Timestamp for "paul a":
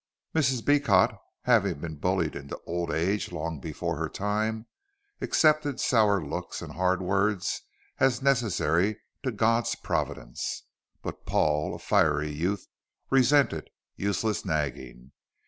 11.27-11.77